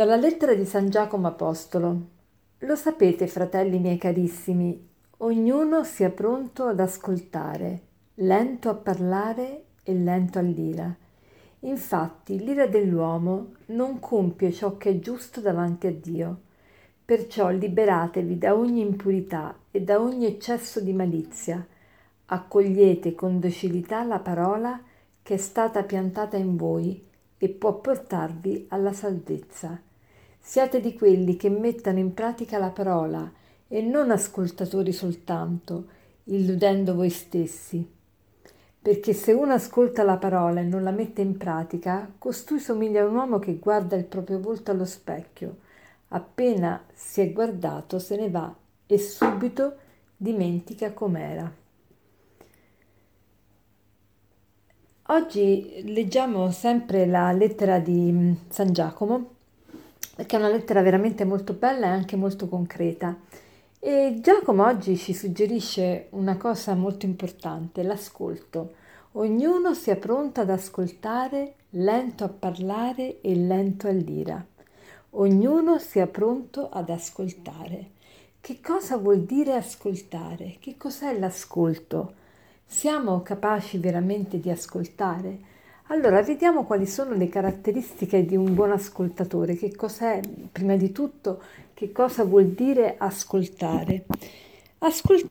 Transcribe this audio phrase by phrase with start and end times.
[0.00, 2.00] Dalla lettera di San Giacomo Apostolo.
[2.60, 4.88] Lo sapete, fratelli miei carissimi,
[5.18, 7.80] ognuno sia pronto ad ascoltare,
[8.14, 10.90] lento a parlare e lento all'ira.
[11.58, 16.40] Infatti l'ira dell'uomo non compie ciò che è giusto davanti a Dio.
[17.04, 21.62] Perciò liberatevi da ogni impurità e da ogni eccesso di malizia.
[22.24, 24.82] Accogliete con docilità la parola
[25.22, 29.88] che è stata piantata in voi e può portarvi alla salvezza.
[30.40, 33.30] Siate di quelli che mettano in pratica la parola
[33.68, 35.86] e non ascoltatori soltanto,
[36.24, 37.88] illudendo voi stessi.
[38.82, 43.06] Perché se uno ascolta la parola e non la mette in pratica, costui somiglia a
[43.06, 45.58] un uomo che guarda il proprio volto allo specchio.
[46.08, 48.52] Appena si è guardato se ne va
[48.86, 49.76] e subito
[50.16, 51.52] dimentica com'era.
[55.08, 59.34] Oggi leggiamo sempre la lettera di mm, San Giacomo,
[60.14, 63.16] perché è una lettera veramente molto bella e anche molto concreta.
[63.78, 68.74] E Giacomo oggi ci suggerisce una cosa molto importante, l'ascolto.
[69.12, 74.44] Ognuno sia pronto ad ascoltare, lento a parlare e lento all'ira.
[75.10, 77.90] Ognuno sia pronto ad ascoltare.
[78.40, 80.56] Che cosa vuol dire ascoltare?
[80.60, 82.14] Che cos'è l'ascolto?
[82.64, 85.38] Siamo capaci veramente di ascoltare?
[85.90, 89.56] Allora, vediamo quali sono le caratteristiche di un buon ascoltatore.
[89.56, 90.20] Che cos'è,
[90.52, 91.42] prima di tutto,
[91.74, 94.04] che cosa vuol dire ascoltare?
[94.78, 95.28] Ascol-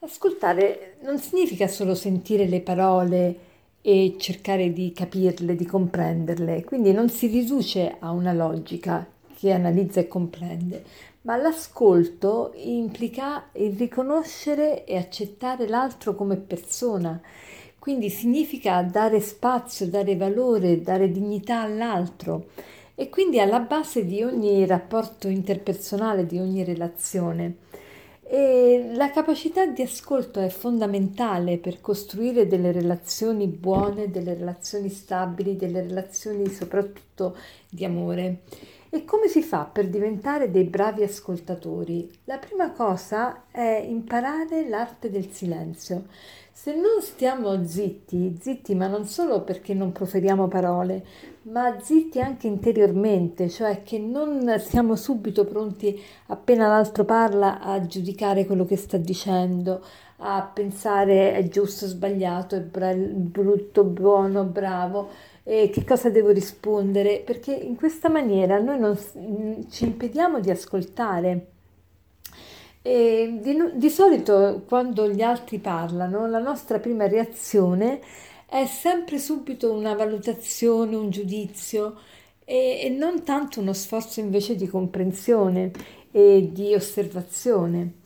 [0.00, 3.38] ascoltare non significa solo sentire le parole
[3.80, 10.00] e cercare di capirle, di comprenderle, quindi non si riduce a una logica che analizza
[10.00, 10.84] e comprende,
[11.22, 17.18] ma l'ascolto implica il riconoscere e accettare l'altro come persona.
[17.84, 22.46] Quindi significa dare spazio, dare valore, dare dignità all'altro
[22.94, 27.56] e quindi alla base di ogni rapporto interpersonale, di ogni relazione.
[28.22, 35.54] E la capacità di ascolto è fondamentale per costruire delle relazioni buone, delle relazioni stabili,
[35.54, 37.36] delle relazioni soprattutto
[37.68, 38.44] di amore.
[38.94, 42.08] E come si fa per diventare dei bravi ascoltatori?
[42.26, 46.04] La prima cosa è imparare l'arte del silenzio.
[46.52, 51.04] Se non stiamo zitti, zitti ma non solo perché non proferiamo parole,
[51.42, 58.46] ma zitti anche interiormente, cioè che non siamo subito pronti appena l'altro parla a giudicare
[58.46, 59.82] quello che sta dicendo,
[60.18, 67.52] a pensare è giusto, sbagliato, è brutto, buono, bravo e che cosa devo rispondere, perché
[67.54, 68.98] in questa maniera noi non,
[69.70, 71.46] ci impediamo di ascoltare.
[72.82, 78.00] Di, di solito quando gli altri parlano, la nostra prima reazione
[78.46, 81.98] è sempre subito una valutazione, un giudizio
[82.44, 85.70] e, e non tanto uno sforzo invece di comprensione
[86.10, 88.02] e di osservazione.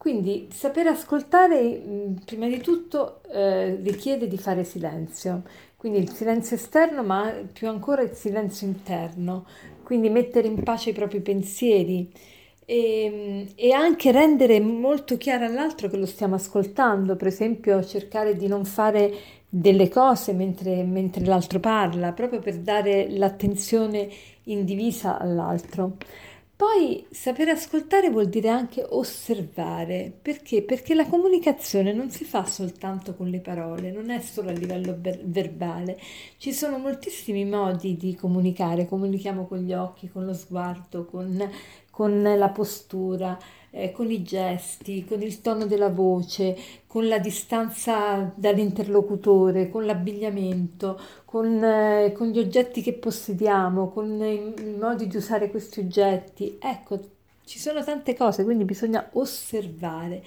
[0.00, 1.82] Quindi saper ascoltare
[2.24, 5.42] prima di tutto eh, richiede di fare silenzio,
[5.76, 9.44] quindi il silenzio esterno, ma più ancora il silenzio interno,
[9.82, 12.10] quindi mettere in pace i propri pensieri.
[12.64, 18.46] E, e anche rendere molto chiaro all'altro che lo stiamo ascoltando, per esempio cercare di
[18.46, 19.12] non fare
[19.50, 24.08] delle cose mentre, mentre l'altro parla, proprio per dare l'attenzione
[24.44, 25.96] indivisa all'altro.
[26.60, 30.62] Poi saper ascoltare vuol dire anche osservare, perché?
[30.62, 34.92] Perché la comunicazione non si fa soltanto con le parole, non è solo a livello
[34.92, 35.98] ber- verbale,
[36.36, 41.50] ci sono moltissimi modi di comunicare, comunichiamo con gli occhi, con lo sguardo, con,
[42.00, 43.38] con la postura,
[43.68, 46.56] eh, con i gesti, con il tono della voce,
[46.86, 54.54] con la distanza dall'interlocutore, con l'abbigliamento, con, eh, con gli oggetti che possediamo, con i,
[54.62, 56.56] i modi di usare questi oggetti.
[56.58, 56.98] Ecco,
[57.44, 60.22] ci sono tante cose, quindi bisogna osservare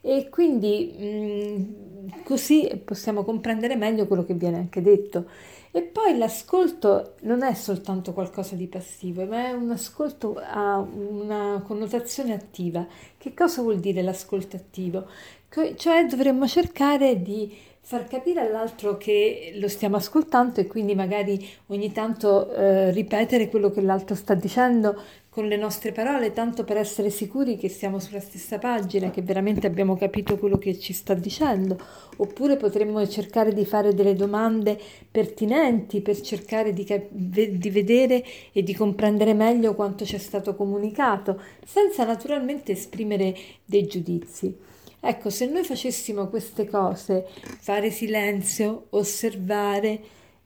[0.00, 5.26] e quindi mh, mm, così possiamo comprendere meglio quello che viene anche detto.
[5.72, 11.62] E poi l'ascolto non è soltanto qualcosa di passivo, ma è un ascolto ha una
[11.64, 12.84] connotazione attiva.
[13.16, 15.06] Che cosa vuol dire l'ascolto attivo?
[15.48, 21.90] Cioè dovremmo cercare di far capire all'altro che lo stiamo ascoltando e quindi magari ogni
[21.92, 27.08] tanto eh, ripetere quello che l'altro sta dicendo con le nostre parole, tanto per essere
[27.08, 31.78] sicuri che siamo sulla stessa pagina, che veramente abbiamo capito quello che ci sta dicendo,
[32.16, 34.76] oppure potremmo cercare di fare delle domande
[35.08, 40.56] pertinenti per cercare di, cap- di vedere e di comprendere meglio quanto ci è stato
[40.56, 43.32] comunicato, senza naturalmente esprimere
[43.64, 44.52] dei giudizi.
[44.98, 47.26] Ecco, se noi facessimo queste cose,
[47.60, 50.00] fare silenzio, osservare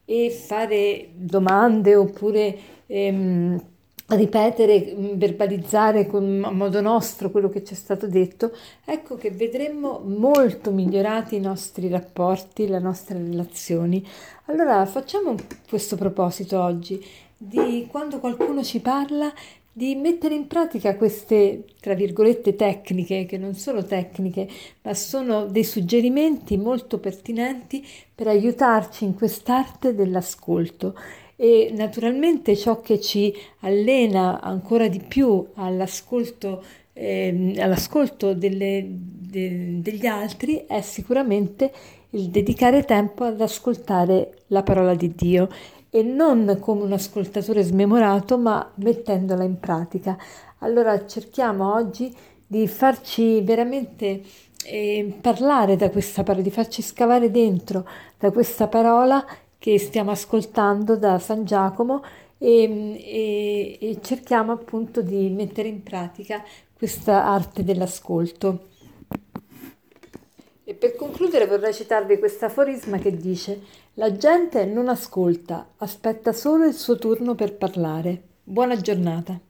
[0.04, 3.72] e fare domande oppure ehm,
[4.08, 8.52] ripetere, mm, verbalizzare a modo nostro quello che ci è stato detto,
[8.84, 14.06] ecco che vedremmo molto migliorati i nostri rapporti, le nostre relazioni.
[14.46, 15.34] Allora facciamo
[15.68, 17.02] questo proposito oggi,
[17.36, 19.32] di quando qualcuno ci parla,
[19.76, 24.48] di mettere in pratica queste, tra virgolette, tecniche, che non sono tecniche,
[24.82, 27.84] ma sono dei suggerimenti molto pertinenti
[28.14, 30.94] per aiutarci in quest'arte dell'ascolto
[31.36, 40.06] e naturalmente ciò che ci allena ancora di più all'ascolto, eh, all'ascolto delle, de, degli
[40.06, 41.72] altri è sicuramente
[42.10, 45.48] il dedicare tempo ad ascoltare la parola di Dio
[45.90, 50.16] e non come un ascoltatore smemorato, ma mettendola in pratica.
[50.58, 52.12] Allora cerchiamo oggi
[52.46, 54.22] di farci veramente
[54.64, 57.86] eh, parlare da questa parola, di farci scavare dentro
[58.18, 59.24] da questa parola
[59.64, 62.04] che stiamo ascoltando da San Giacomo
[62.36, 66.44] e, e, e cerchiamo appunto di mettere in pratica
[66.74, 68.66] questa arte dell'ascolto.
[70.64, 73.62] E per concludere vorrei citarvi questo aforisma che dice
[73.94, 78.20] La gente non ascolta, aspetta solo il suo turno per parlare.
[78.42, 79.40] Buona giornata.